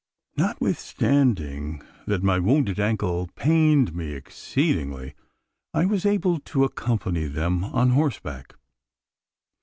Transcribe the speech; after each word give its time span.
Notwithstanding 0.35 1.83
that 2.07 2.23
my 2.23 2.39
wounded 2.39 2.79
ankle 2.79 3.29
pained 3.35 3.95
me 3.95 4.13
exceedingly, 4.13 5.13
I 5.75 5.85
was 5.85 6.07
able 6.07 6.39
to 6.39 6.63
accompany 6.63 7.25
them 7.27 7.63
on 7.63 7.91
horseback. 7.91 8.55